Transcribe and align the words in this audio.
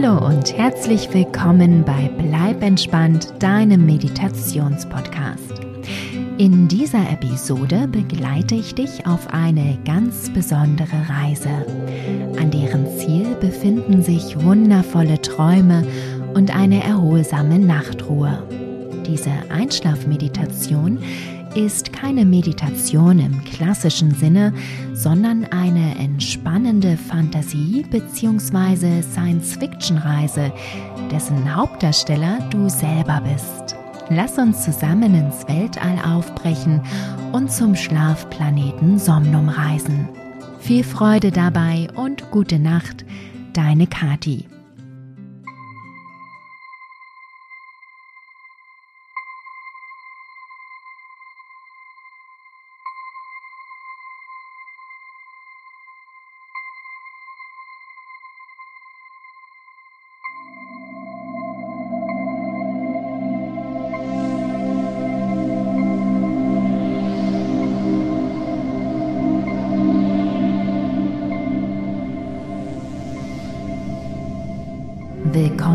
Hallo 0.00 0.24
und 0.24 0.56
herzlich 0.56 1.12
willkommen 1.12 1.84
bei 1.84 2.08
Bleib 2.18 2.62
entspannt, 2.62 3.34
deinem 3.40 3.84
Meditationspodcast. 3.84 5.54
In 6.38 6.68
dieser 6.68 7.10
Episode 7.10 7.88
begleite 7.88 8.54
ich 8.54 8.76
dich 8.76 9.08
auf 9.08 9.26
eine 9.32 9.76
ganz 9.84 10.32
besondere 10.32 11.08
Reise. 11.08 11.48
An 12.38 12.52
deren 12.52 12.86
Ziel 12.96 13.34
befinden 13.40 14.04
sich 14.04 14.40
wundervolle 14.40 15.20
Träume 15.20 15.84
und 16.32 16.54
eine 16.54 16.84
erholsame 16.84 17.58
Nachtruhe. 17.58 18.46
Diese 19.04 19.32
Einschlafmeditation 19.50 21.00
ist 21.58 21.92
keine 21.92 22.24
Meditation 22.24 23.18
im 23.18 23.42
klassischen 23.44 24.12
Sinne, 24.12 24.52
sondern 24.94 25.44
eine 25.46 25.98
entspannende 25.98 26.96
Fantasie- 26.96 27.84
bzw. 27.90 29.02
Science-Fiction-Reise, 29.02 30.52
dessen 31.10 31.56
Hauptdarsteller 31.56 32.38
du 32.50 32.68
selber 32.68 33.20
bist. 33.22 33.76
Lass 34.08 34.38
uns 34.38 34.64
zusammen 34.64 35.14
ins 35.14 35.46
Weltall 35.48 35.98
aufbrechen 35.98 36.80
und 37.32 37.50
zum 37.50 37.74
Schlafplaneten 37.74 38.98
Somnum 38.98 39.48
reisen. 39.48 40.08
Viel 40.60 40.84
Freude 40.84 41.32
dabei 41.32 41.88
und 41.96 42.30
gute 42.30 42.60
Nacht, 42.60 43.04
deine 43.52 43.88
Kati. 43.88 44.46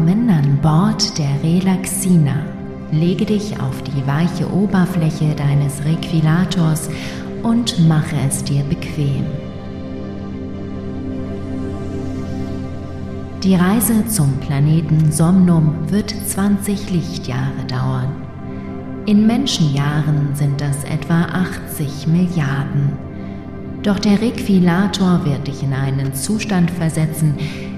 Willkommen 0.05 0.29
an 0.31 0.59
Bord 0.61 1.17
der 1.17 1.41
Relaxina. 1.41 2.35
Lege 2.91 3.25
dich 3.25 3.57
auf 3.61 3.81
die 3.83 4.05
weiche 4.05 4.51
Oberfläche 4.51 5.33
deines 5.33 5.85
Requilators 5.85 6.89
und 7.41 7.87
mache 7.87 8.17
es 8.27 8.43
dir 8.43 8.63
bequem. 8.63 9.23
Die 13.43 13.55
Reise 13.55 14.05
zum 14.07 14.37
Planeten 14.41 15.09
Somnum 15.09 15.73
wird 15.89 16.13
20 16.27 16.89
Lichtjahre 16.89 17.63
dauern. 17.69 18.11
In 19.05 19.25
Menschenjahren 19.25 20.35
sind 20.35 20.59
das 20.59 20.83
etwa 20.83 21.21
80 21.21 22.07
Milliarden. 22.07 22.91
Doch 23.83 23.99
der 23.99 24.19
Requilator 24.19 25.23
wird 25.23 25.47
dich 25.47 25.63
in 25.63 25.71
einen 25.71 26.13
Zustand 26.13 26.71
versetzen, 26.71 27.35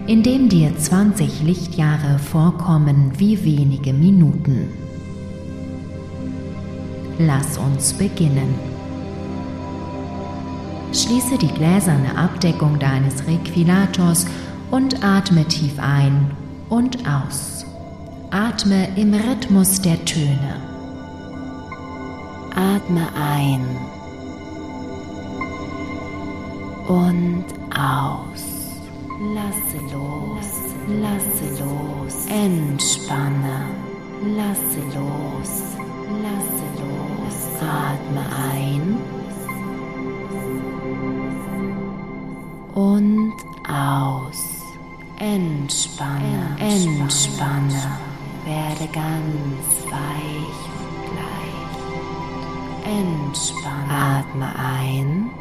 in 0.07 0.21
dem 0.21 0.49
dir 0.49 0.77
20 0.77 1.41
Lichtjahre 1.41 2.19
vorkommen 2.19 3.13
wie 3.17 3.43
wenige 3.43 3.91
Minuten. 3.91 4.69
Lass 7.17 7.57
uns 7.57 7.93
beginnen. 7.93 8.53
Schließe 10.93 11.37
die 11.37 11.47
gläserne 11.47 12.17
Abdeckung 12.17 12.77
deines 12.77 13.25
Requilators 13.27 14.27
und 14.69 15.03
atme 15.03 15.45
tief 15.45 15.73
ein 15.79 16.31
und 16.69 16.99
aus. 17.07 17.65
Atme 18.29 18.87
im 18.95 19.13
Rhythmus 19.13 19.81
der 19.81 20.03
Töne. 20.05 20.61
Atme 22.55 23.07
ein 23.15 23.61
und 26.87 27.45
aus. 27.73 28.54
Lasse 29.33 29.79
los, 29.91 30.49
lasse 31.01 31.59
los, 31.59 32.27
entspanne, 32.27 33.57
lasse 34.35 34.81
los, 34.93 35.51
lasse 36.21 36.67
los, 36.79 37.37
atme 37.59 38.23
ein. 38.53 38.97
Und 42.75 43.33
aus, 43.67 44.61
entspanne, 45.17 46.55
entspanne, 46.59 47.83
werde 48.45 48.87
ganz 48.93 49.67
weich 49.89 50.61
und 50.81 51.05
leicht, 51.17 51.79
entspanne, 52.85 53.91
atme 53.91 54.47
ein 54.55 55.34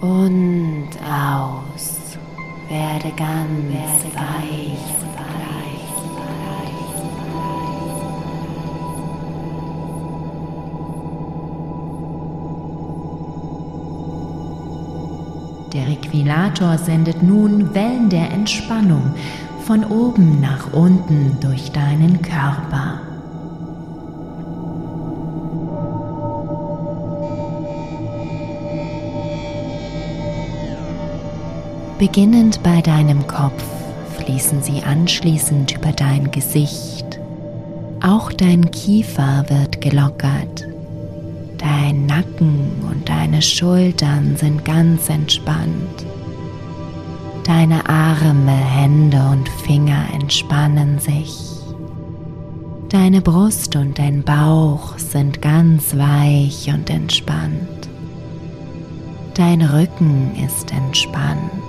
und 0.00 0.88
aus. 1.02 2.18
Werde 2.68 3.10
ganz 3.16 4.04
Werde 4.04 4.04
weich. 4.14 4.98
Der 15.72 15.86
Requilator 15.86 16.78
sendet 16.78 17.22
nun 17.22 17.74
Wellen 17.74 18.08
der 18.08 18.30
Entspannung 18.30 19.14
von 19.64 19.84
oben 19.84 20.40
nach 20.40 20.72
unten 20.72 21.36
durch 21.40 21.70
deinen 21.72 22.22
Körper. 22.22 23.07
Beginnend 31.98 32.62
bei 32.62 32.80
deinem 32.80 33.26
Kopf 33.26 33.64
fließen 34.18 34.62
sie 34.62 34.84
anschließend 34.84 35.76
über 35.76 35.90
dein 35.90 36.30
Gesicht. 36.30 37.18
Auch 38.00 38.32
dein 38.32 38.70
Kiefer 38.70 39.44
wird 39.48 39.80
gelockert. 39.80 40.64
Dein 41.58 42.06
Nacken 42.06 42.70
und 42.88 43.08
deine 43.08 43.42
Schultern 43.42 44.36
sind 44.36 44.64
ganz 44.64 45.08
entspannt. 45.08 46.06
Deine 47.44 47.88
Arme, 47.88 48.52
Hände 48.52 49.20
und 49.32 49.48
Finger 49.48 50.04
entspannen 50.14 51.00
sich. 51.00 51.36
Deine 52.90 53.20
Brust 53.22 53.74
und 53.74 53.98
dein 53.98 54.22
Bauch 54.22 54.96
sind 54.98 55.42
ganz 55.42 55.96
weich 55.96 56.72
und 56.72 56.88
entspannt. 56.90 57.88
Dein 59.34 59.62
Rücken 59.62 60.30
ist 60.46 60.72
entspannt. 60.72 61.67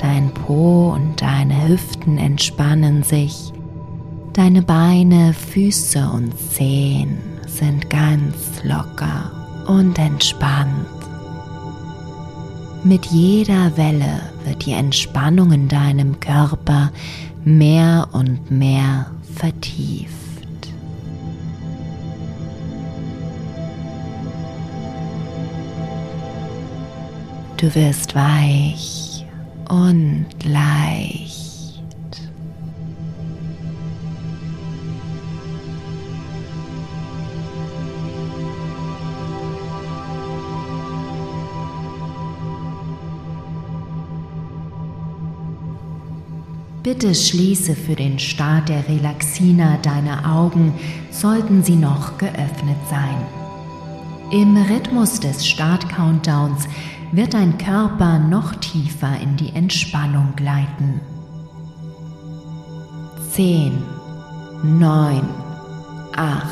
Dein 0.00 0.32
Po 0.32 0.92
und 0.94 1.20
deine 1.20 1.68
Hüften 1.68 2.16
entspannen 2.16 3.02
sich. 3.02 3.52
Deine 4.32 4.62
Beine, 4.62 5.34
Füße 5.34 6.08
und 6.14 6.32
Zehen 6.38 7.18
sind 7.46 7.90
ganz 7.90 8.62
locker 8.64 9.30
und 9.66 9.98
entspannt. 9.98 10.86
Mit 12.82 13.04
jeder 13.06 13.76
Welle 13.76 14.22
wird 14.46 14.64
die 14.64 14.72
Entspannung 14.72 15.52
in 15.52 15.68
deinem 15.68 16.18
Körper 16.18 16.90
mehr 17.44 18.08
und 18.12 18.50
mehr 18.50 19.10
vertieft. 19.34 20.16
Du 27.58 27.74
wirst 27.74 28.14
weich 28.14 28.99
und 29.70 30.26
leicht. 30.44 31.30
Bitte 46.82 47.14
schließe 47.14 47.76
für 47.76 47.94
den 47.94 48.18
Start 48.18 48.68
der 48.68 48.88
Relaxina 48.88 49.78
deine 49.82 50.28
Augen, 50.28 50.74
sollten 51.12 51.62
sie 51.62 51.76
noch 51.76 52.18
geöffnet 52.18 52.78
sein. 52.88 53.49
Im 54.30 54.56
Rhythmus 54.56 55.18
des 55.18 55.44
Start-Countdowns 55.44 56.68
wird 57.10 57.34
dein 57.34 57.58
Körper 57.58 58.20
noch 58.20 58.54
tiefer 58.56 59.18
in 59.20 59.36
die 59.36 59.48
Entspannung 59.56 60.34
gleiten. 60.36 61.00
10, 63.32 63.72
9, 64.62 65.22
8. 66.14 66.46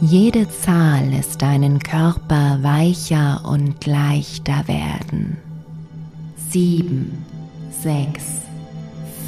Jede 0.00 0.48
Zahl 0.48 1.08
lässt 1.10 1.42
deinen 1.42 1.78
Körper 1.80 2.62
weicher 2.62 3.42
und 3.44 3.84
leichter 3.84 4.66
werden. 4.66 5.36
sieben, 6.48 7.24
sechs, 7.70 8.42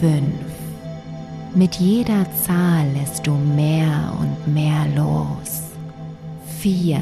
fünf. 0.00 0.34
Mit 1.54 1.74
jeder 1.76 2.26
Zahl 2.44 2.86
lässt 2.94 3.26
du 3.26 3.34
mehr 3.34 4.14
und 4.18 4.54
mehr 4.54 4.86
los. 4.96 5.61
Vier, 6.62 7.00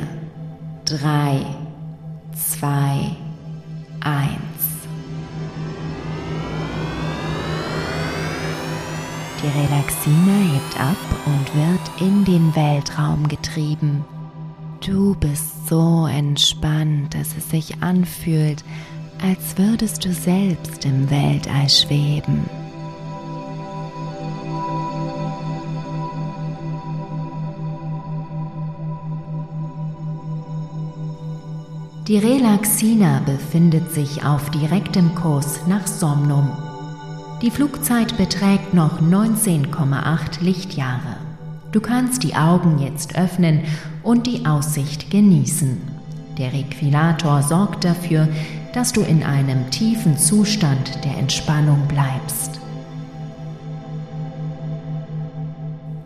drei, 0.87 1.45
zwei, 2.35 3.15
eins. 4.01 4.41
Die 9.37 9.61
Relaxina 9.61 10.55
hebt 10.55 10.81
ab 10.81 10.97
und 11.27 11.55
wird 11.55 12.01
in 12.01 12.25
den 12.25 12.57
Weltraum 12.57 13.29
getrieben. 13.29 14.03
Du 14.81 15.15
bist 15.17 15.69
so 15.69 16.07
entspannt, 16.07 17.13
dass 17.13 17.37
es 17.37 17.51
sich 17.51 17.83
anfühlt, 17.83 18.65
als 19.23 19.59
würdest 19.59 20.07
du 20.07 20.15
selbst 20.15 20.87
im 20.87 21.11
Weltall 21.11 21.69
schweben. 21.69 22.49
Die 32.11 32.19
Relaxina 32.19 33.23
befindet 33.25 33.95
sich 33.95 34.25
auf 34.25 34.51
direktem 34.51 35.15
Kurs 35.15 35.61
nach 35.69 35.87
Somnum 35.87 36.51
die 37.43 37.51
Flugzeit 37.51 38.19
beträgt 38.19 38.75
noch 38.75 39.01
19,8 39.01 40.43
Lichtjahre. 40.43 41.17
Du 41.73 41.81
kannst 41.81 42.23
die 42.23 42.35
Augen 42.35 42.79
jetzt 42.79 43.17
öffnen 43.17 43.63
und 44.03 44.27
die 44.27 44.45
Aussicht 44.45 45.11
genießen. 45.11 45.81
Der 46.37 46.53
Requilator 46.53 47.43
sorgt 47.43 47.85
dafür, 47.85 48.29
dass 48.75 48.93
du 48.93 49.01
in 49.01 49.23
einem 49.23 49.71
tiefen 49.71 50.19
Zustand 50.19 51.03
der 51.03 51.17
Entspannung 51.17 51.89
bleibst. 51.89 52.60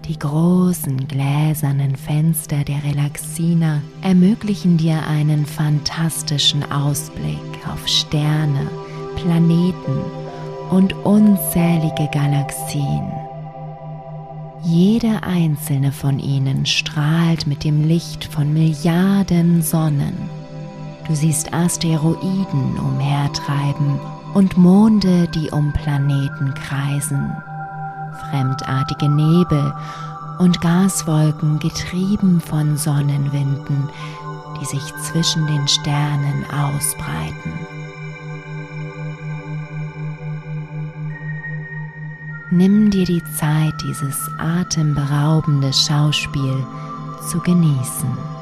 Die 0.08 0.18
großen 0.18 1.08
gläsernen 1.08 1.96
Fenster 1.96 2.62
der 2.62 2.84
Relaxina 2.84 3.80
ermöglichen 4.02 4.76
dir 4.76 5.06
einen 5.06 5.46
fantastischen 5.46 6.70
Ausblick 6.70 7.38
auf 7.72 7.88
Sterne, 7.88 8.68
Planeten 9.16 9.96
und 10.70 10.92
unzählige 10.92 12.10
Galaxien. 12.12 13.10
Jede 14.62 15.22
einzelne 15.22 15.90
von 15.90 16.18
ihnen 16.18 16.66
strahlt 16.66 17.46
mit 17.46 17.64
dem 17.64 17.88
Licht 17.88 18.26
von 18.26 18.52
Milliarden 18.52 19.62
Sonnen. 19.62 20.28
Du 21.06 21.14
siehst 21.14 21.54
Asteroiden 21.54 22.78
umhertreiben 22.78 23.98
und 24.34 24.58
Monde, 24.58 25.28
die 25.34 25.50
um 25.50 25.72
Planeten 25.72 26.52
kreisen, 26.54 27.32
fremdartige 28.30 29.08
Nebel 29.08 29.72
und 30.38 30.60
Gaswolken 30.60 31.58
getrieben 31.58 32.40
von 32.40 32.76
Sonnenwinden, 32.76 33.88
die 34.60 34.64
sich 34.64 34.94
zwischen 35.02 35.46
den 35.46 35.66
Sternen 35.68 36.44
ausbreiten. 36.50 37.52
Nimm 42.50 42.90
dir 42.90 43.04
die 43.04 43.22
Zeit, 43.36 43.74
dieses 43.82 44.30
atemberaubende 44.38 45.72
Schauspiel 45.72 46.64
zu 47.28 47.40
genießen. 47.40 48.33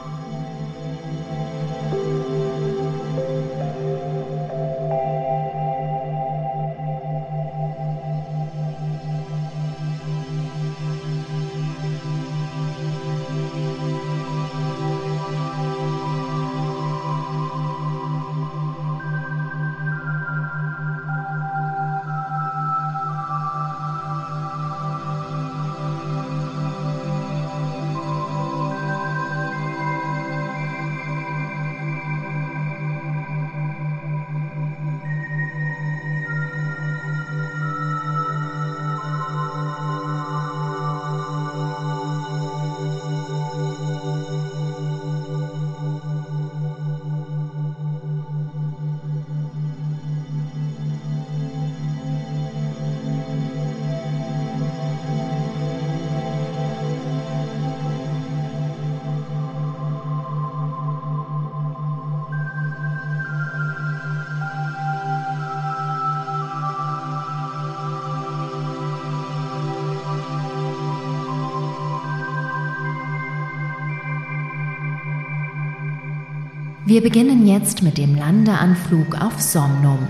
Wir 76.84 77.00
beginnen 77.00 77.46
jetzt 77.46 77.82
mit 77.82 77.96
dem 77.96 78.16
Landeanflug 78.16 79.20
auf 79.22 79.40
Somnum. 79.40 80.00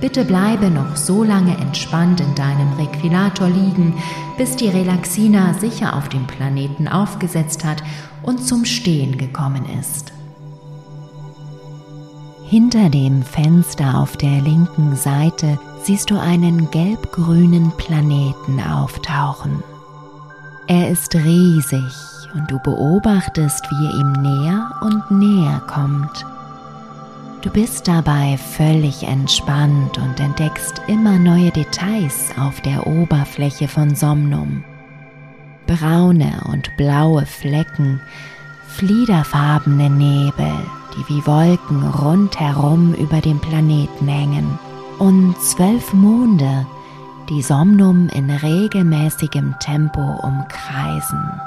Bitte 0.00 0.24
bleibe 0.24 0.70
noch 0.70 0.96
so 0.96 1.22
lange 1.22 1.54
entspannt 1.58 2.20
in 2.20 2.34
deinem 2.34 2.72
Requilator 2.74 3.48
liegen, 3.48 3.92
bis 4.38 4.56
die 4.56 4.68
Relaxina 4.68 5.52
sicher 5.54 5.94
auf 5.94 6.08
dem 6.08 6.26
Planeten 6.26 6.88
aufgesetzt 6.88 7.66
hat 7.66 7.82
und 8.22 8.42
zum 8.42 8.64
Stehen 8.64 9.18
gekommen 9.18 9.66
ist. 9.78 10.12
Hinter 12.46 12.88
dem 12.88 13.22
Fenster 13.22 13.98
auf 13.98 14.16
der 14.16 14.40
linken 14.40 14.96
Seite 14.96 15.58
siehst 15.82 16.10
du 16.10 16.18
einen 16.18 16.70
gelb-grünen 16.70 17.72
Planeten 17.76 18.60
auftauchen. 18.60 19.62
Er 20.66 20.88
ist 20.88 21.14
riesig 21.14 22.15
und 22.36 22.50
du 22.50 22.58
beobachtest, 22.58 23.64
wie 23.70 23.86
er 23.86 23.94
ihm 23.94 24.12
näher 24.12 24.70
und 24.82 25.10
näher 25.10 25.60
kommt. 25.66 26.24
Du 27.42 27.50
bist 27.50 27.86
dabei 27.86 28.36
völlig 28.36 29.04
entspannt 29.04 29.98
und 29.98 30.20
entdeckst 30.20 30.82
immer 30.88 31.18
neue 31.18 31.50
Details 31.50 32.30
auf 32.38 32.60
der 32.60 32.86
Oberfläche 32.86 33.68
von 33.68 33.94
Somnum. 33.94 34.64
Braune 35.66 36.40
und 36.52 36.76
blaue 36.76 37.24
Flecken, 37.24 38.00
fliederfarbene 38.68 39.90
Nebel, 39.90 40.54
die 40.96 41.08
wie 41.08 41.26
Wolken 41.26 41.88
rundherum 41.88 42.94
über 42.94 43.20
dem 43.20 43.38
Planeten 43.38 44.08
hängen, 44.08 44.58
und 44.98 45.36
zwölf 45.40 45.92
Monde, 45.92 46.66
die 47.28 47.42
Somnum 47.42 48.08
in 48.14 48.30
regelmäßigem 48.30 49.54
Tempo 49.60 50.00
umkreisen. 50.22 51.40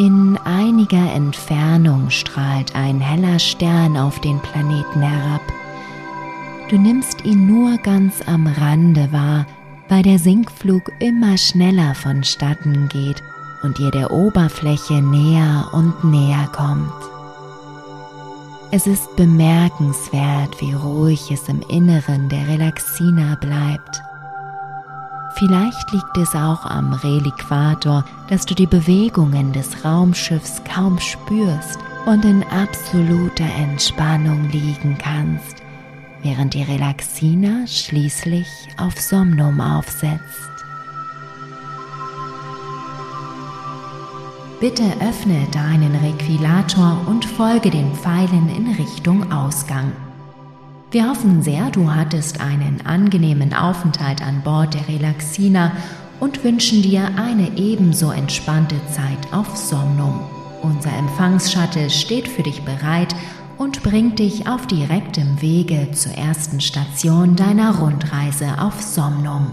In 0.00 0.38
einiger 0.46 1.12
Entfernung 1.12 2.08
strahlt 2.08 2.74
ein 2.74 3.02
heller 3.02 3.38
Stern 3.38 3.98
auf 3.98 4.18
den 4.18 4.40
Planeten 4.40 5.02
herab. 5.02 5.42
Du 6.70 6.78
nimmst 6.78 7.22
ihn 7.26 7.46
nur 7.46 7.76
ganz 7.76 8.22
am 8.26 8.46
Rande 8.46 9.12
wahr, 9.12 9.44
weil 9.90 10.02
der 10.02 10.18
Sinkflug 10.18 10.90
immer 11.00 11.36
schneller 11.36 11.94
vonstatten 11.94 12.88
geht 12.88 13.22
und 13.62 13.78
ihr 13.78 13.90
der 13.90 14.10
Oberfläche 14.10 15.02
näher 15.02 15.68
und 15.72 16.02
näher 16.02 16.48
kommt. 16.50 16.90
Es 18.70 18.86
ist 18.86 19.14
bemerkenswert, 19.16 20.62
wie 20.62 20.72
ruhig 20.72 21.30
es 21.30 21.46
im 21.46 21.60
Inneren 21.68 22.30
der 22.30 22.48
Relaxina 22.48 23.34
bleibt. 23.34 24.00
Vielleicht 25.34 25.92
liegt 25.92 26.16
es 26.18 26.34
auch 26.34 26.64
am 26.66 26.92
Reliquator, 26.92 28.04
dass 28.28 28.46
du 28.46 28.54
die 28.54 28.66
Bewegungen 28.66 29.52
des 29.52 29.84
Raumschiffs 29.84 30.62
kaum 30.64 30.98
spürst 30.98 31.78
und 32.06 32.24
in 32.24 32.42
absoluter 32.44 33.44
Entspannung 33.58 34.48
liegen 34.50 34.98
kannst, 34.98 35.56
während 36.22 36.54
die 36.54 36.62
Relaxina 36.62 37.66
schließlich 37.66 38.48
auf 38.76 38.98
Somnum 39.00 39.60
aufsetzt. 39.60 40.50
Bitte 44.60 44.82
öffne 45.00 45.46
deinen 45.52 45.94
Requilator 45.96 47.00
und 47.06 47.24
folge 47.24 47.70
den 47.70 47.94
Pfeilen 47.94 48.48
in 48.54 48.74
Richtung 48.74 49.32
Ausgang. 49.32 49.90
Wir 50.92 51.08
hoffen 51.08 51.40
sehr, 51.40 51.70
du 51.70 51.88
hattest 51.94 52.40
einen 52.40 52.84
angenehmen 52.84 53.54
Aufenthalt 53.54 54.22
an 54.22 54.42
Bord 54.42 54.74
der 54.74 54.88
Relaxina 54.88 55.70
und 56.18 56.42
wünschen 56.42 56.82
dir 56.82 57.08
eine 57.16 57.56
ebenso 57.56 58.10
entspannte 58.10 58.74
Zeit 58.88 59.32
auf 59.32 59.56
Somnum. 59.56 60.18
Unser 60.62 60.92
Empfangsshuttle 60.92 61.90
steht 61.90 62.26
für 62.26 62.42
dich 62.42 62.62
bereit 62.62 63.14
und 63.56 63.84
bringt 63.84 64.18
dich 64.18 64.48
auf 64.48 64.66
direktem 64.66 65.40
Wege 65.40 65.92
zur 65.92 66.12
ersten 66.14 66.60
Station 66.60 67.36
deiner 67.36 67.78
Rundreise 67.78 68.60
auf 68.60 68.82
Somnum. 68.82 69.46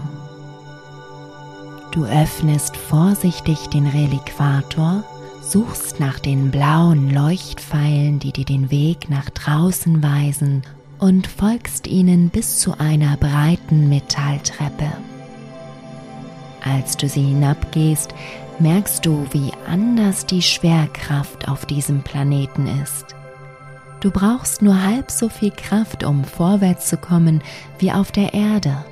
Du 1.92 2.04
öffnest 2.04 2.76
vorsichtig 2.76 3.68
den 3.68 3.86
Reliquator, 3.86 5.04
suchst 5.40 6.00
nach 6.00 6.18
den 6.18 6.50
blauen 6.50 7.14
Leuchtpfeilen, 7.14 8.18
die 8.18 8.32
dir 8.32 8.44
den 8.44 8.72
Weg 8.72 9.08
nach 9.08 9.30
draußen 9.30 10.02
weisen 10.02 10.64
und 10.98 11.26
folgst 11.26 11.86
ihnen 11.86 12.28
bis 12.28 12.58
zu 12.58 12.78
einer 12.78 13.16
breiten 13.16 13.88
Metalltreppe. 13.88 14.92
Als 16.64 16.96
du 16.96 17.08
sie 17.08 17.22
hinabgehst, 17.22 18.14
merkst 18.58 19.06
du, 19.06 19.26
wie 19.30 19.52
anders 19.66 20.26
die 20.26 20.42
Schwerkraft 20.42 21.48
auf 21.48 21.66
diesem 21.66 22.02
Planeten 22.02 22.66
ist. 22.82 23.06
Du 24.00 24.10
brauchst 24.10 24.62
nur 24.62 24.82
halb 24.82 25.10
so 25.10 25.28
viel 25.28 25.50
Kraft, 25.50 26.04
um 26.04 26.24
vorwärts 26.24 26.88
zu 26.88 26.96
kommen, 26.96 27.42
wie 27.78 27.92
auf 27.92 28.12
der 28.12 28.34
Erde. 28.34 28.84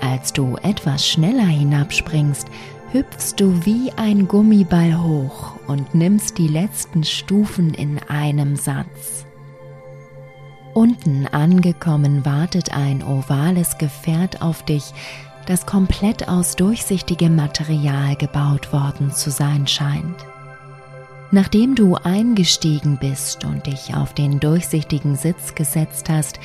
Als 0.00 0.32
du 0.32 0.56
etwas 0.62 1.06
schneller 1.06 1.46
hinabspringst, 1.46 2.48
hüpfst 2.92 3.34
du 3.36 3.64
wie 3.64 3.92
ein 3.96 4.28
Gummiball 4.28 5.02
hoch 5.02 5.54
und 5.66 5.94
nimmst 5.94 6.38
die 6.38 6.48
letzten 6.48 7.04
Stufen 7.04 7.74
in 7.74 7.98
einem 8.08 8.56
Satz. 8.56 9.26
Unten 10.74 11.28
angekommen 11.28 12.24
wartet 12.24 12.74
ein 12.74 13.04
ovales 13.04 13.78
Gefährt 13.78 14.42
auf 14.42 14.64
dich, 14.64 14.92
das 15.46 15.66
komplett 15.66 16.28
aus 16.28 16.56
durchsichtigem 16.56 17.36
Material 17.36 18.16
gebaut 18.16 18.72
worden 18.72 19.12
zu 19.12 19.30
sein 19.30 19.68
scheint. 19.68 20.16
Nachdem 21.30 21.76
du 21.76 21.94
eingestiegen 21.94 22.98
bist 23.00 23.44
und 23.44 23.66
dich 23.66 23.94
auf 23.94 24.14
den 24.14 24.40
durchsichtigen 24.40 25.14
Sitz 25.14 25.54
gesetzt 25.54 26.08
hast, 26.08 26.40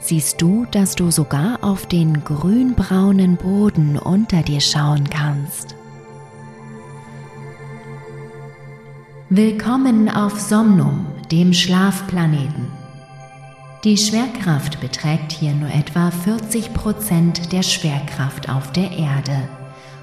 siehst 0.00 0.42
du, 0.42 0.66
dass 0.70 0.94
du 0.94 1.10
sogar 1.10 1.62
auf 1.62 1.86
den 1.86 2.24
grünbraunen 2.24 3.36
Boden 3.36 3.98
unter 3.98 4.42
dir 4.42 4.60
schauen 4.60 5.08
kannst. 5.08 5.76
Willkommen 9.30 10.10
auf 10.10 10.38
Somnum, 10.38 11.06
dem 11.30 11.54
Schlafplaneten. 11.54 12.71
Die 13.84 13.96
Schwerkraft 13.96 14.80
beträgt 14.80 15.32
hier 15.32 15.54
nur 15.54 15.68
etwa 15.68 16.12
40 16.12 16.72
Prozent 16.72 17.52
der 17.52 17.64
Schwerkraft 17.64 18.48
auf 18.48 18.70
der 18.70 18.92
Erde. 18.92 19.48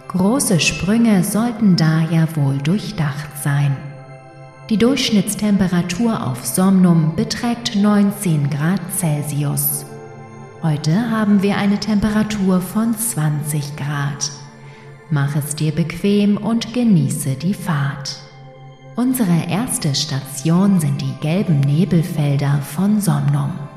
Große 0.10 0.60
Sprünge 0.60 1.24
sollten 1.24 1.78
daher 1.78 2.28
wohl 2.36 2.58
durchdacht 2.58 3.30
sein. 3.42 3.78
Die 4.70 4.76
Durchschnittstemperatur 4.76 6.28
auf 6.28 6.46
Somnum 6.46 7.16
beträgt 7.16 7.78
19 7.78 8.50
Grad 8.50 8.82
Celsius. 8.98 9.86
Heute 10.62 11.10
haben 11.10 11.42
wir 11.42 11.56
eine 11.56 11.80
Temperatur 11.80 12.60
von 12.60 12.94
20 12.94 13.78
Grad. 13.78 14.30
Mach 15.10 15.38
es 15.38 15.56
dir 15.56 15.72
bequem 15.72 16.36
und 16.36 16.74
genieße 16.74 17.36
die 17.36 17.54
Fahrt. 17.54 18.18
Unsere 18.98 19.48
erste 19.50 19.96
Station 19.96 20.82
sind 20.82 21.00
die 21.00 21.14
gelben 21.22 21.62
Nebelfelder 21.62 22.60
von 22.62 23.00
Somnum. 23.00 23.69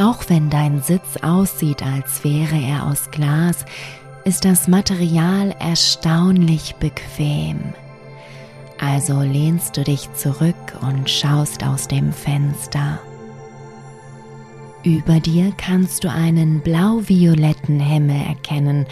Auch 0.00 0.24
wenn 0.28 0.48
dein 0.48 0.80
Sitz 0.80 1.18
aussieht, 1.20 1.82
als 1.82 2.24
wäre 2.24 2.56
er 2.56 2.86
aus 2.86 3.10
Glas, 3.10 3.66
ist 4.24 4.46
das 4.46 4.66
Material 4.66 5.54
erstaunlich 5.58 6.74
bequem. 6.76 7.74
Also 8.78 9.20
lehnst 9.20 9.76
du 9.76 9.84
dich 9.84 10.10
zurück 10.14 10.78
und 10.80 11.10
schaust 11.10 11.64
aus 11.64 11.86
dem 11.86 12.14
Fenster. 12.14 12.98
Über 14.84 15.20
dir 15.20 15.52
kannst 15.58 16.04
du 16.04 16.10
einen 16.10 16.62
blau-violetten 16.62 17.78
Himmel 17.78 18.22
erkennen, 18.26 18.86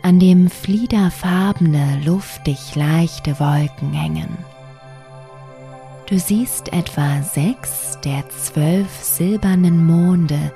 an 0.00 0.18
dem 0.18 0.48
fliederfarbene, 0.48 2.00
luftig 2.02 2.74
leichte 2.74 3.38
Wolken 3.38 3.92
hängen. 3.92 4.38
Du 6.06 6.20
siehst 6.20 6.72
etwa 6.72 7.20
sechs 7.22 7.98
der 8.04 8.28
zwölf 8.30 8.88
silbernen 9.02 9.84
Monde, 9.84 10.52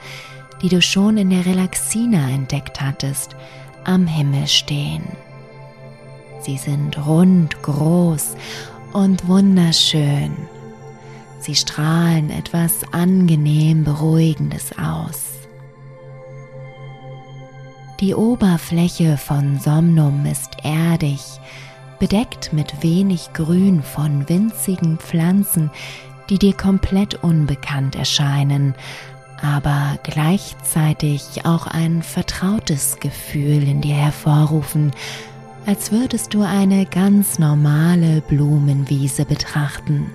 die 0.62 0.68
du 0.68 0.80
schon 0.80 1.16
in 1.16 1.30
der 1.30 1.44
Relaxina 1.44 2.30
entdeckt 2.30 2.80
hattest, 2.80 3.34
am 3.84 4.06
Himmel 4.06 4.46
stehen. 4.46 5.02
Sie 6.40 6.56
sind 6.56 7.04
rund, 7.04 7.60
groß 7.62 8.36
und 8.92 9.26
wunderschön. 9.26 10.36
Sie 11.40 11.56
strahlen 11.56 12.30
etwas 12.30 12.84
angenehm 12.92 13.82
Beruhigendes 13.82 14.70
aus. 14.78 15.48
Die 17.98 18.14
Oberfläche 18.14 19.16
von 19.16 19.58
Somnum 19.58 20.24
ist 20.26 20.56
erdig, 20.62 21.20
bedeckt 22.00 22.52
mit 22.52 22.82
wenig 22.82 23.32
Grün 23.32 23.84
von 23.84 24.28
winzigen 24.28 24.98
Pflanzen, 24.98 25.70
die 26.28 26.38
dir 26.38 26.54
komplett 26.54 27.22
unbekannt 27.22 27.94
erscheinen, 27.94 28.74
aber 29.40 29.98
gleichzeitig 30.02 31.44
auch 31.44 31.68
ein 31.68 32.02
vertrautes 32.02 32.98
Gefühl 32.98 33.62
in 33.62 33.80
dir 33.80 33.94
hervorrufen, 33.94 34.90
als 35.66 35.92
würdest 35.92 36.34
du 36.34 36.42
eine 36.42 36.86
ganz 36.86 37.38
normale 37.38 38.22
Blumenwiese 38.22 39.24
betrachten. 39.24 40.10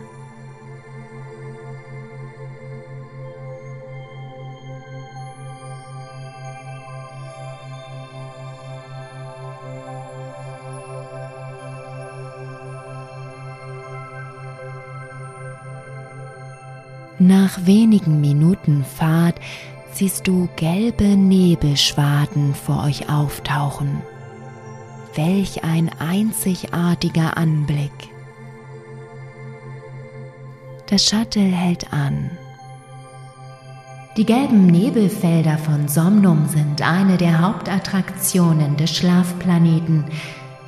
Nach 17.27 17.65
wenigen 17.65 18.21
Minuten 18.21 18.83
Fahrt 18.83 19.39
siehst 19.91 20.27
du 20.27 20.47
gelbe 20.57 21.17
Nebelschwaden 21.17 22.53
vor 22.53 22.83
euch 22.83 23.09
auftauchen. 23.09 24.03
Welch 25.15 25.63
ein 25.63 25.89
einzigartiger 25.97 27.35
Anblick. 27.35 27.89
Das 30.87 31.03
Shuttle 31.03 31.41
hält 31.41 31.91
an. 31.91 32.29
Die 34.17 34.25
gelben 34.27 34.67
Nebelfelder 34.67 35.57
von 35.57 35.87
Somnum 35.87 36.47
sind 36.47 36.83
eine 36.83 37.17
der 37.17 37.41
Hauptattraktionen 37.41 38.77
des 38.77 38.95
Schlafplaneten. 38.95 40.05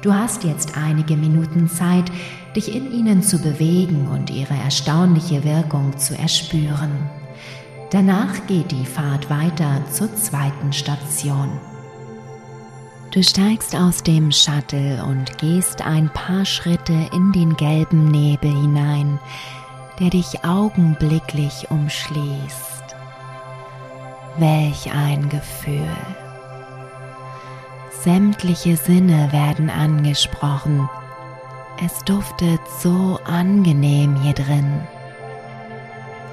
Du 0.02 0.12
hast 0.12 0.44
jetzt 0.44 0.76
einige 0.76 1.18
Minuten 1.18 1.70
Zeit, 1.70 2.06
dich 2.58 2.76
in 2.76 2.92
ihnen 2.92 3.22
zu 3.22 3.38
bewegen 3.38 4.08
und 4.08 4.32
ihre 4.32 4.56
erstaunliche 4.56 5.44
Wirkung 5.44 5.96
zu 5.98 6.18
erspüren. 6.18 7.08
Danach 7.92 8.48
geht 8.48 8.72
die 8.72 8.86
Fahrt 8.86 9.30
weiter 9.30 9.84
zur 9.92 10.14
zweiten 10.16 10.74
Station. 10.74 11.52
Du 13.12 13.22
steigst 13.22 13.76
aus 13.76 14.02
dem 14.02 14.32
Shuttle 14.32 15.06
und 15.06 15.38
gehst 15.38 15.84
ein 15.84 16.10
paar 16.10 16.46
Schritte 16.46 17.08
in 17.14 17.32
den 17.32 17.56
gelben 17.56 18.10
Nebel 18.10 18.50
hinein, 18.50 19.20
der 20.00 20.10
dich 20.10 20.44
augenblicklich 20.44 21.68
umschließt. 21.70 22.96
Welch 24.40 24.92
ein 24.92 25.30
Gefühl. 25.30 25.88
Sämtliche 28.04 28.78
Sinne 28.78 29.32
werden 29.32 29.70
angesprochen 29.70 30.90
es 31.84 32.04
duftet 32.04 32.62
so 32.80 33.20
angenehm 33.26 34.16
hier 34.22 34.34
drin. 34.34 34.82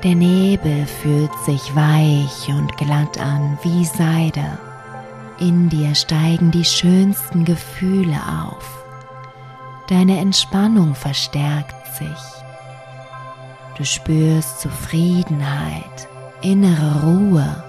Der 0.03 0.15
Nebel 0.15 0.87
fühlt 0.87 1.33
sich 1.47 1.75
weich 1.75 2.49
und 2.49 2.77
glatt 2.77 3.19
an 3.19 3.59
wie 3.63 3.85
Seide. 3.85 4.59
In 5.39 5.69
dir 5.69 5.95
steigen 5.95 6.51
die 6.51 6.65
schönsten 6.65 7.45
Gefühle 7.45 8.17
auf. 8.43 8.85
Deine 9.89 10.19
Entspannung 10.19 10.95
verstärkt 10.95 11.87
sich. 11.97 12.45
Du 13.77 13.85
spürst 13.85 14.61
Zufriedenheit, 14.61 16.09
innere 16.43 17.03
Ruhe 17.03 17.65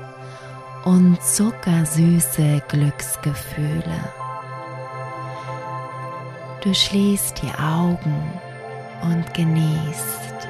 und 0.83 1.21
zuckersüße 1.21 2.61
Glücksgefühle. 2.67 4.14
Du 6.65 6.73
schließt 6.73 7.43
die 7.43 7.61
Augen 7.61 8.41
und 9.03 9.31
genießt. 9.35 10.47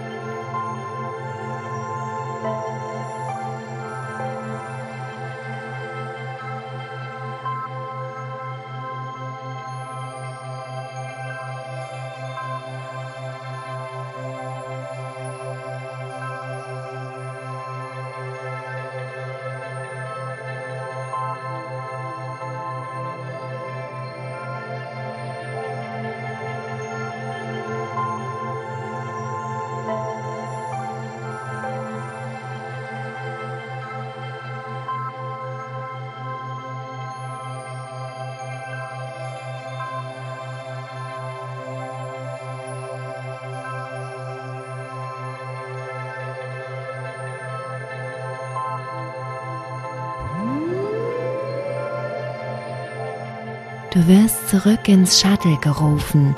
Du 54.05 54.11
wirst 54.11 54.49
zurück 54.49 54.87
ins 54.87 55.19
Shuttle 55.19 55.57
gerufen 55.61 56.35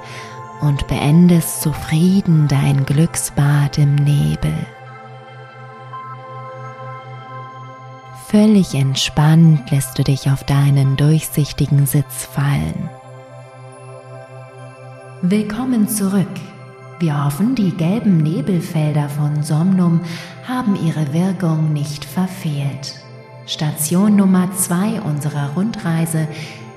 und 0.61 0.87
beendest 0.87 1.61
zufrieden 1.61 2.47
dein 2.47 2.85
Glücksbad 2.85 3.77
im 3.77 3.95
Nebel. 3.95 4.55
Völlig 8.27 8.73
entspannt 8.73 9.69
lässt 9.69 9.99
du 9.99 10.03
dich 10.03 10.29
auf 10.29 10.45
deinen 10.45 10.95
durchsichtigen 10.95 11.85
Sitz 11.85 12.25
fallen. 12.25 12.89
Willkommen 15.21 15.89
zurück. 15.89 16.27
Wir 16.99 17.25
hoffen, 17.25 17.55
die 17.55 17.71
gelben 17.71 18.19
Nebelfelder 18.19 19.09
von 19.09 19.43
Somnum 19.43 20.01
haben 20.47 20.77
ihre 20.85 21.11
Wirkung 21.11 21.73
nicht 21.73 22.05
verfehlt. 22.05 22.95
Station 23.45 24.15
Nummer 24.15 24.53
2 24.53 25.01
unserer 25.01 25.49
Rundreise 25.53 26.29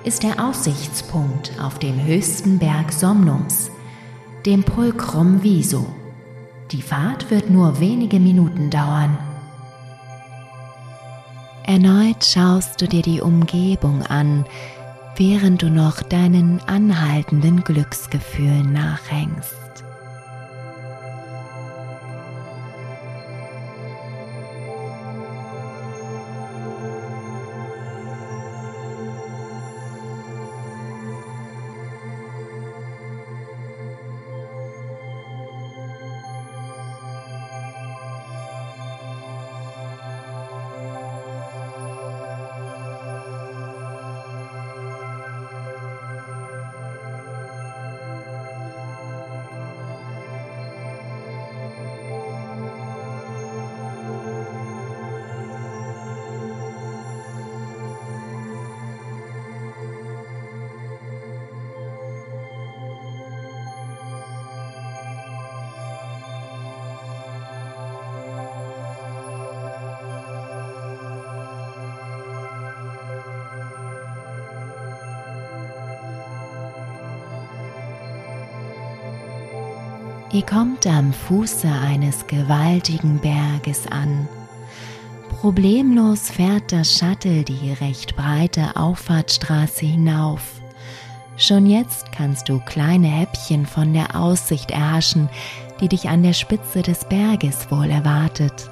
ist 0.05 0.23
der 0.23 0.43
Aussichtspunkt 0.43 1.53
auf 1.61 1.79
dem 1.79 2.05
höchsten 2.05 2.59
Berg 2.59 2.93
Somnums, 2.93 3.71
dem 4.47 4.65
Pulchrum 4.65 5.43
Viso. 5.43 5.87
Die 6.71 6.83
Fahrt 6.83 7.31
wird 7.31 7.51
nur 7.51 7.81
wenige 7.81 8.19
Minuten 8.19 8.71
dauern. 8.71 9.19
Erneut 11.65 12.25
schaust 12.25 12.81
du 12.81 12.89
dir 12.89 13.03
die 13.03 13.21
Umgebung 13.21 14.03
an, 14.03 14.45
während 15.17 15.63
du 15.63 15.69
noch 15.69 16.03
deinen 16.03 16.61
anhaltenden 16.67 17.63
Glücksgefühlen 17.63 18.73
nachhängst. 18.73 19.60
Ihr 80.33 80.47
kommt 80.47 80.87
am 80.87 81.13
Fuße 81.13 81.67
eines 81.69 82.25
gewaltigen 82.29 83.19
Berges 83.19 83.89
an. 83.89 84.29
Problemlos 85.41 86.31
fährt 86.31 86.71
das 86.71 86.97
Shuttle 86.97 87.43
die 87.43 87.73
recht 87.73 88.15
breite 88.15 88.77
Auffahrtsstraße 88.77 89.87
hinauf. 89.87 90.61
Schon 91.37 91.67
jetzt 91.67 92.13
kannst 92.13 92.49
du 92.49 92.61
kleine 92.61 93.09
Häppchen 93.09 93.67
von 93.67 93.93
der 93.93 94.15
Aussicht 94.15 94.71
erhaschen, 94.71 95.29
die 95.81 95.89
dich 95.89 96.09
an 96.09 96.23
der 96.23 96.35
Spitze 96.35 96.83
des 96.83 97.05
Berges 97.07 97.69
wohl 97.71 97.91
erwartet. 97.91 98.71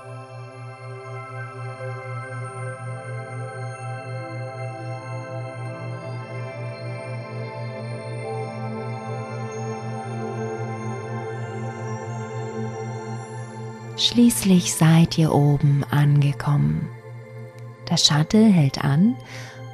Schließlich 13.99 14.73
seid 14.75 15.19
ihr 15.19 15.35
oben 15.35 15.83
angekommen. 15.91 16.89
Das 17.87 18.07
Shuttle 18.07 18.47
hält 18.47 18.85
an 18.85 19.17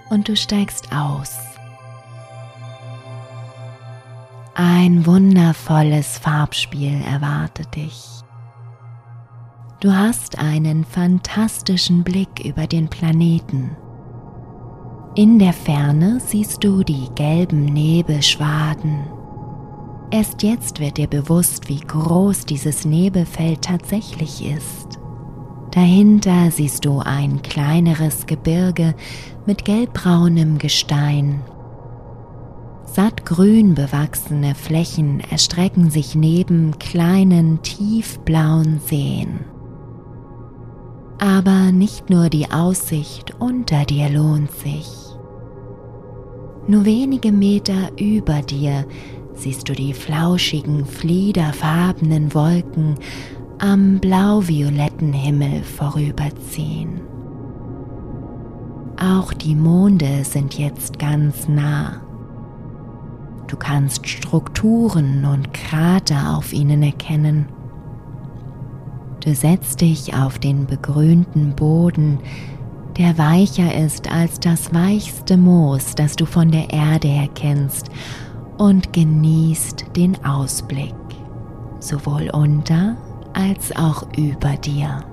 und 0.08 0.28
du 0.28 0.34
steigst 0.34 0.88
aus. 0.94 1.36
Ein 4.54 5.04
wundervolles 5.04 6.16
Farbspiel 6.18 7.02
erwartet 7.02 7.74
dich. 7.76 8.22
Du 9.80 9.94
hast 9.94 10.38
einen 10.38 10.84
fantastischen 10.84 12.02
Blick 12.02 12.42
über 12.42 12.66
den 12.66 12.88
Planeten. 12.88 13.76
In 15.16 15.38
der 15.38 15.52
Ferne 15.52 16.18
siehst 16.24 16.64
du 16.64 16.82
die 16.82 17.10
gelben 17.14 17.66
Nebelschwaden 17.66 19.04
Erst 20.10 20.42
jetzt 20.42 20.80
wird 20.80 20.98
dir 20.98 21.08
bewusst, 21.08 21.68
wie 21.68 21.80
groß 21.80 22.44
dieses 22.44 22.84
Nebelfeld 22.84 23.62
tatsächlich 23.62 24.44
ist. 24.46 24.98
Dahinter 25.72 26.52
siehst 26.52 26.84
du 26.84 27.00
ein 27.00 27.42
kleineres 27.42 28.26
Gebirge 28.26 28.94
mit 29.44 29.64
gelbbraunem 29.64 30.58
Gestein. 30.58 31.42
Sattgrün 32.84 33.74
bewachsene 33.74 34.54
Flächen 34.54 35.18
erstrecken 35.18 35.90
sich 35.90 36.14
neben 36.14 36.78
kleinen 36.78 37.60
tiefblauen 37.62 38.78
Seen. 38.86 39.40
Aber 41.18 41.72
nicht 41.72 42.08
nur 42.08 42.28
die 42.28 42.52
Aussicht 42.52 43.34
unter 43.40 43.84
dir 43.84 44.10
lohnt 44.10 44.52
sich. 44.52 44.88
Nur 46.68 46.84
wenige 46.84 47.32
Meter 47.32 47.90
über 47.98 48.42
dir 48.42 48.86
siehst 49.34 49.68
du 49.68 49.72
die 49.72 49.92
flauschigen, 49.92 50.86
fliederfarbenen 50.86 52.34
Wolken 52.34 52.96
am 53.58 53.98
blau-violetten 53.98 55.12
Himmel 55.12 55.62
vorüberziehen. 55.62 57.00
Auch 58.98 59.32
die 59.32 59.54
Monde 59.54 60.24
sind 60.24 60.58
jetzt 60.58 60.98
ganz 60.98 61.48
nah. 61.48 62.00
Du 63.48 63.56
kannst 63.56 64.08
Strukturen 64.08 65.24
und 65.24 65.52
Krater 65.52 66.36
auf 66.36 66.52
ihnen 66.52 66.82
erkennen. 66.82 67.46
Du 69.20 69.34
setzt 69.34 69.80
dich 69.80 70.14
auf 70.14 70.38
den 70.38 70.66
begrünten 70.66 71.54
Boden, 71.54 72.18
der 72.96 73.18
weicher 73.18 73.74
ist 73.74 74.10
als 74.10 74.38
das 74.38 74.72
weichste 74.72 75.36
Moos, 75.36 75.94
das 75.94 76.14
du 76.14 76.26
von 76.26 76.50
der 76.50 76.70
Erde 76.70 77.08
her 77.08 77.28
kennst 77.34 77.90
und 78.58 78.92
genießt 78.92 79.96
den 79.96 80.22
Ausblick, 80.24 80.94
sowohl 81.80 82.30
unter 82.30 82.96
als 83.32 83.74
auch 83.76 84.06
über 84.16 84.56
dir. 84.56 85.04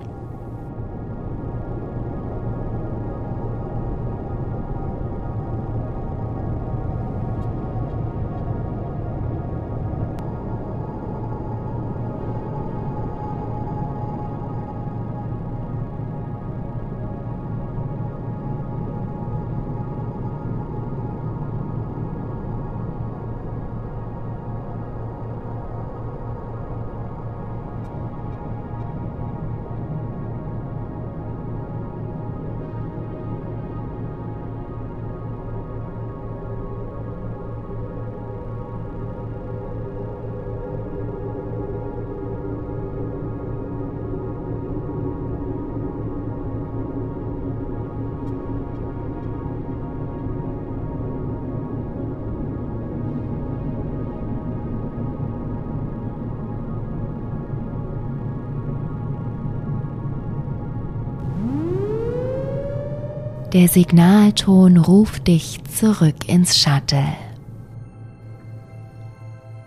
Der 63.52 63.68
Signalton 63.68 64.78
ruft 64.78 65.28
dich 65.28 65.60
zurück 65.64 66.26
ins 66.26 66.58
Shuttle. 66.58 67.04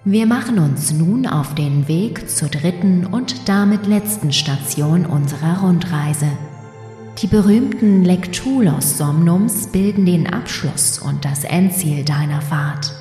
Wir 0.03 0.25
machen 0.25 0.57
uns 0.57 0.91
nun 0.91 1.27
auf 1.27 1.53
den 1.53 1.87
Weg 1.87 2.27
zur 2.27 2.49
dritten 2.49 3.05
und 3.05 3.47
damit 3.47 3.85
letzten 3.85 4.33
Station 4.33 5.05
unserer 5.05 5.61
Rundreise. 5.61 6.31
Die 7.19 7.27
berühmten 7.27 8.03
Lectulos 8.03 8.97
Somnums 8.97 9.67
bilden 9.67 10.07
den 10.07 10.33
Abschluss 10.33 10.97
und 10.97 11.23
das 11.23 11.43
Endziel 11.43 12.03
deiner 12.03 12.41
Fahrt. 12.41 12.91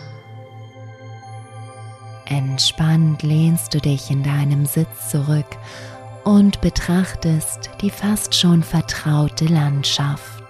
Entspannt 2.26 3.22
lehnst 3.22 3.72
du 3.72 3.78
dich 3.78 4.10
in 4.10 4.22
deinem 4.22 4.66
Sitz 4.66 5.08
zurück 5.10 5.56
und 6.24 6.60
betrachtest 6.60 7.70
die 7.80 7.90
fast 7.90 8.34
schon 8.34 8.62
vertraute 8.62 9.46
Landschaft. 9.46 10.43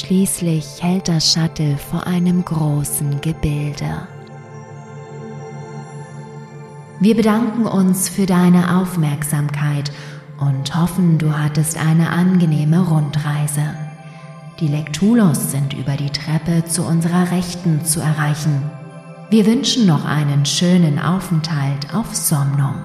Schließlich 0.00 0.82
hält 0.82 1.08
das 1.08 1.34
Shuttle 1.34 1.76
vor 1.76 2.06
einem 2.06 2.42
großen 2.42 3.20
Gebilde. 3.20 4.08
Wir 7.00 7.14
bedanken 7.14 7.66
uns 7.66 8.08
für 8.08 8.24
deine 8.24 8.78
Aufmerksamkeit 8.78 9.92
und 10.38 10.74
hoffen, 10.74 11.18
du 11.18 11.36
hattest 11.36 11.76
eine 11.76 12.08
angenehme 12.08 12.80
Rundreise. 12.80 13.74
Die 14.58 14.68
Lektulos 14.68 15.50
sind 15.50 15.74
über 15.74 15.96
die 15.96 16.10
Treppe 16.10 16.64
zu 16.64 16.82
unserer 16.82 17.30
Rechten 17.30 17.84
zu 17.84 18.00
erreichen. 18.00 18.70
Wir 19.28 19.44
wünschen 19.44 19.84
noch 19.84 20.06
einen 20.06 20.46
schönen 20.46 20.98
Aufenthalt 20.98 21.94
auf 21.94 22.14
Somnum. 22.16 22.76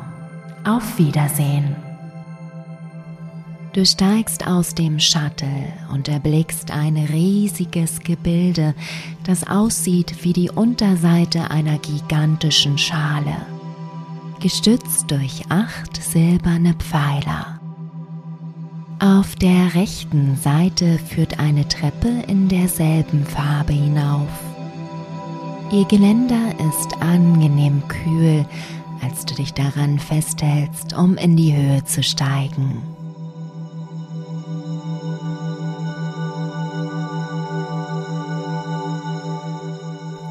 Auf 0.65 0.97
Wiedersehen. 0.97 1.78
Du 3.76 3.86
steigst 3.86 4.48
aus 4.48 4.74
dem 4.74 5.02
Shuttle 5.02 5.74
und 5.92 6.08
erblickst 6.08 6.72
ein 6.72 6.96
riesiges 6.96 8.00
Gebilde, 8.00 8.74
das 9.26 9.46
aussieht 9.46 10.24
wie 10.24 10.32
die 10.32 10.50
Unterseite 10.50 11.52
einer 11.52 11.78
gigantischen 11.80 12.78
Schale, 12.78 13.36
gestützt 14.40 15.12
durch 15.12 15.42
acht 15.50 16.02
silberne 16.02 16.74
Pfeiler. 16.76 17.60
Auf 19.00 19.36
der 19.36 19.76
rechten 19.76 20.38
Seite 20.38 20.98
führt 20.98 21.38
eine 21.42 21.68
Treppe 21.68 22.24
in 22.30 22.48
derselben 22.48 23.26
Farbe 23.26 23.74
hinauf. 23.74 24.30
Ihr 25.74 25.84
Geländer 25.84 26.54
ist 26.72 26.96
angenehm 27.02 27.86
kühl, 27.90 28.46
als 29.04 29.26
du 29.26 29.36
dich 29.36 29.54
daran 29.54 30.00
festhältst, 30.00 30.94
um 30.98 31.18
in 31.18 31.36
die 31.36 31.54
Höhe 31.54 31.84
zu 31.84 32.04
steigen. 32.04 32.94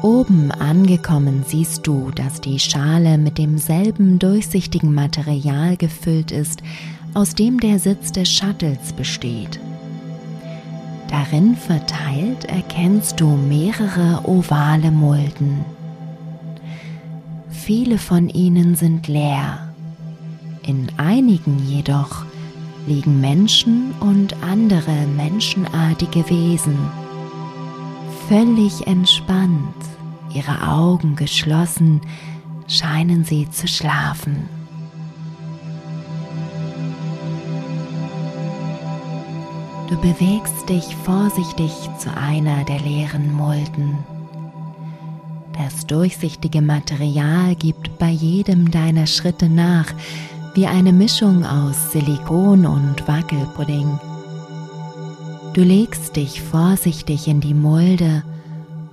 Oben 0.05 0.51
angekommen 0.51 1.43
siehst 1.47 1.87
du, 1.87 2.11
dass 2.11 2.39
die 2.39 2.59
Schale 2.59 3.17
mit 3.17 3.39
demselben 3.39 4.19
durchsichtigen 4.19 4.93
Material 4.93 5.77
gefüllt 5.77 6.31
ist, 6.31 6.61
aus 7.15 7.33
dem 7.33 7.59
der 7.59 7.79
Sitz 7.79 8.11
des 8.11 8.29
Shuttles 8.29 8.93
besteht. 8.93 9.59
Darin 11.09 11.55
verteilt 11.55 12.45
erkennst 12.45 13.19
du 13.19 13.35
mehrere 13.35 14.21
ovale 14.25 14.91
Mulden. 14.91 15.65
Viele 17.49 17.97
von 17.97 18.29
ihnen 18.29 18.75
sind 18.75 19.07
leer. 19.07 19.73
In 20.67 20.87
einigen 20.97 21.57
jedoch 21.67 22.25
liegen 22.85 23.21
Menschen 23.21 23.91
und 24.01 24.35
andere 24.43 25.07
menschenartige 25.17 26.29
Wesen. 26.29 26.77
Völlig 28.27 28.87
entspannt 28.87 29.75
ihre 30.33 30.67
Augen 30.67 31.15
geschlossen, 31.15 32.01
scheinen 32.67 33.23
sie 33.23 33.49
zu 33.49 33.67
schlafen. 33.67 34.49
Du 39.89 39.95
bewegst 39.97 40.67
dich 40.67 40.95
vorsichtig 41.03 41.71
zu 41.99 42.09
einer 42.17 42.63
der 42.63 42.79
leeren 42.79 43.31
Mulden. 43.31 43.99
Das 45.53 45.85
durchsichtige 45.85 46.61
Material 46.61 47.55
gibt 47.55 47.97
bei 47.99 48.09
jedem 48.09 48.71
deiner 48.71 49.05
Schritte 49.05 49.47
nach, 49.47 49.93
wie 50.55 50.65
eine 50.65 50.91
Mischung 50.91 51.45
aus 51.45 51.91
Silikon 51.91 52.65
und 52.65 53.07
Wackelpudding. 53.07 53.99
Du 55.55 55.63
legst 55.63 56.17
dich 56.17 56.41
vorsichtig 56.41 57.29
in 57.29 57.39
die 57.39 57.53
Mulde 57.53 58.23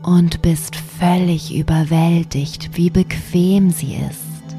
und 0.04 0.42
bist 0.42 0.76
völlig 0.76 1.52
überwältigt, 1.52 2.76
wie 2.76 2.88
bequem 2.88 3.72
sie 3.72 3.94
ist. 3.94 4.54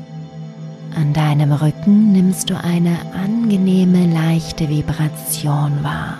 An 0.97 1.13
deinem 1.13 1.53
Rücken 1.53 2.11
nimmst 2.11 2.49
du 2.49 2.61
eine 2.61 2.97
angenehme, 3.13 4.05
leichte 4.13 4.67
Vibration 4.67 5.81
wahr. 5.81 6.19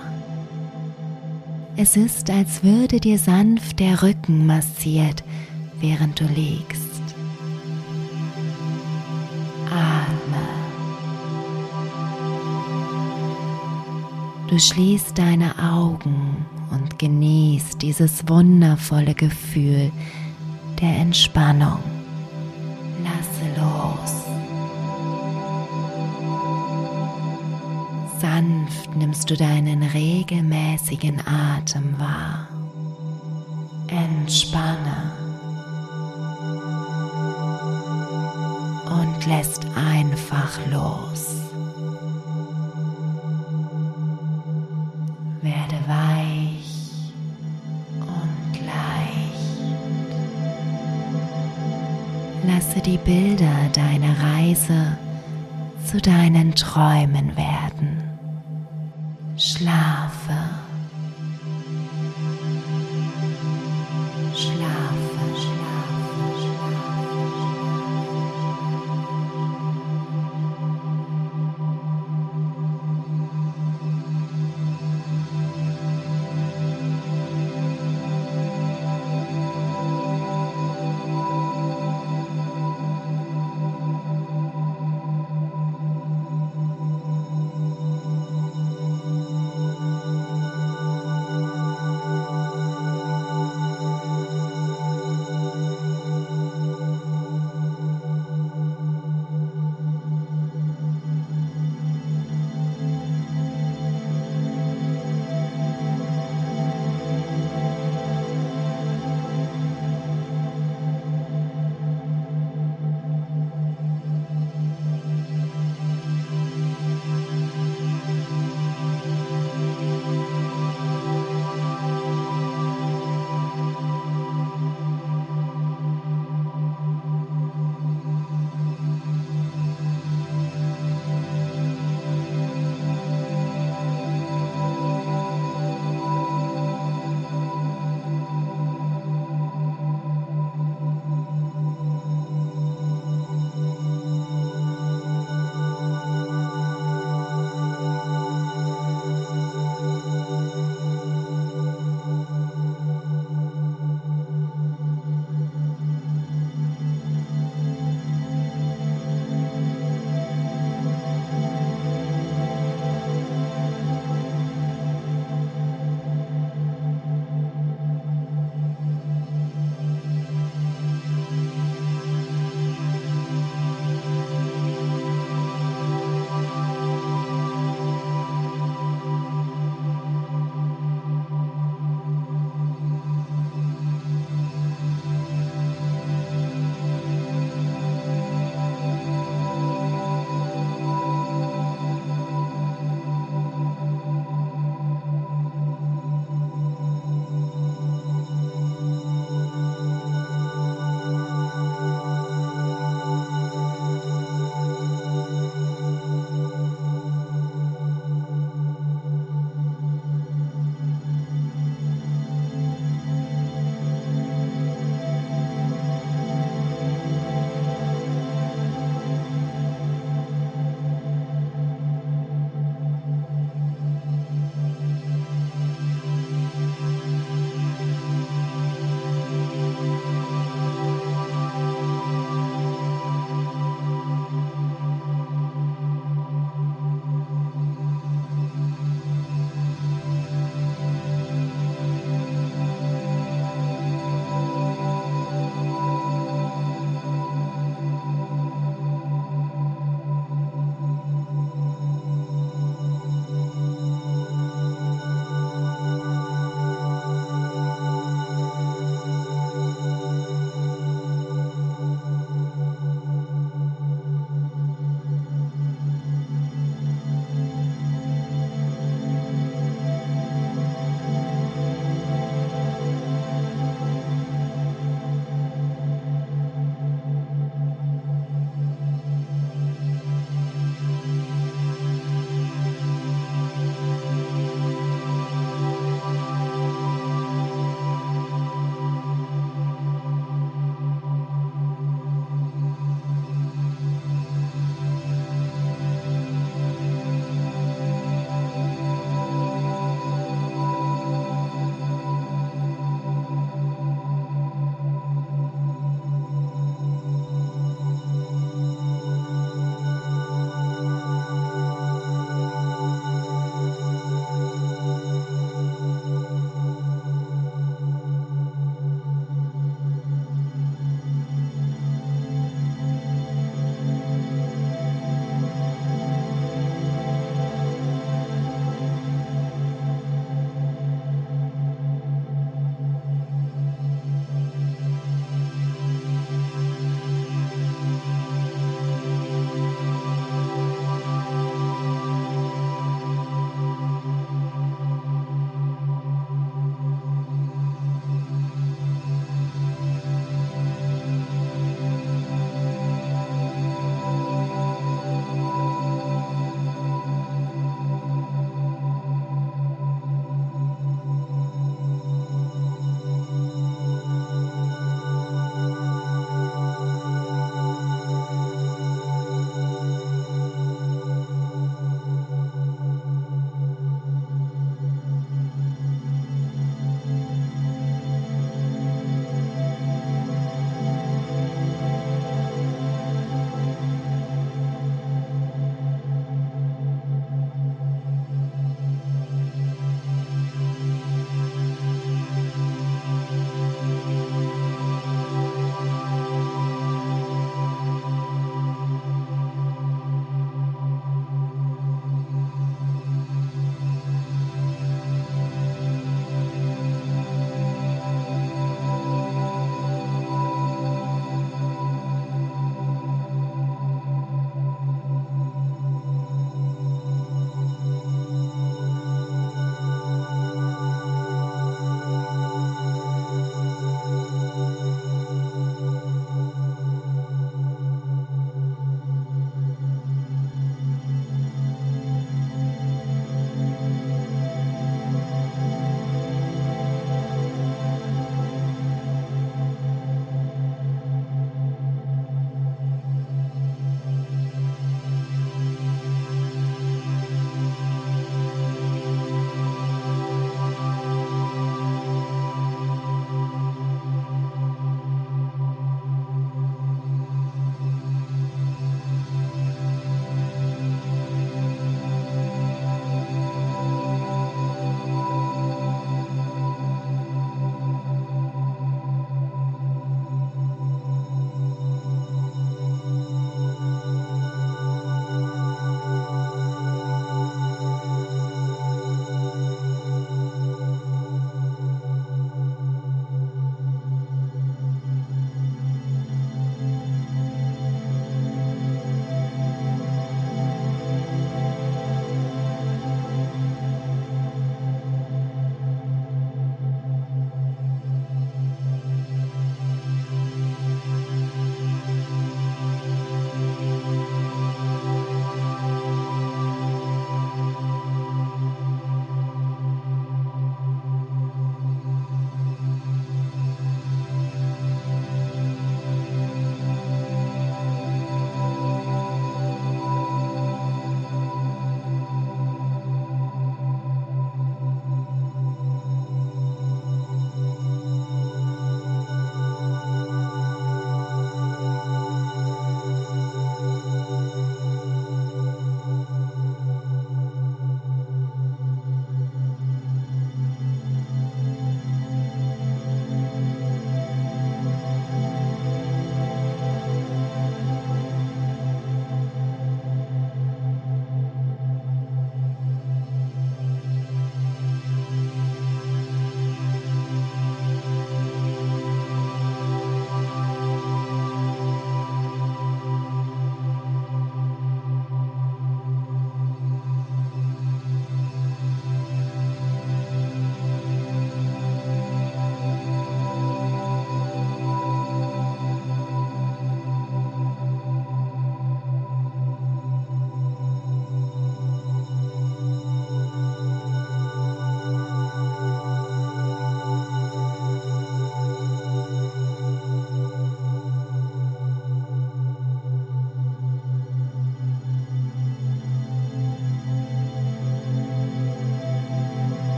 Es 1.76 1.98
ist, 1.98 2.30
als 2.30 2.64
würde 2.64 2.98
dir 2.98 3.18
sanft 3.18 3.78
der 3.78 4.02
Rücken 4.02 4.46
massiert, 4.46 5.22
während 5.80 6.18
du 6.18 6.24
liegst. 6.24 6.83
Du 14.54 14.60
schließt 14.60 15.18
deine 15.18 15.52
Augen 15.58 16.46
und 16.70 16.96
genieß 17.00 17.76
dieses 17.78 18.28
wundervolle 18.28 19.12
Gefühl 19.12 19.90
der 20.80 20.96
Entspannung. 20.98 21.80
Lasse 23.02 23.60
los. 23.60 24.12
Sanft 28.20 28.94
nimmst 28.94 29.28
du 29.28 29.36
deinen 29.36 29.82
regelmäßigen 29.82 31.20
Atem 31.26 31.98
wahr. 31.98 32.46
Entspanne 33.88 35.14
und 38.86 39.26
lässt 39.26 39.66
einfach 39.74 40.60
los. 40.70 41.43
Weich 45.86 46.64
Lasse 52.46 52.80
die 52.80 52.98
Bilder 52.98 53.68
deiner 53.72 54.14
Reise 54.20 54.98
zu 55.84 56.00
deinen 56.00 56.54
Träumen 56.54 57.36
werden. 57.36 57.63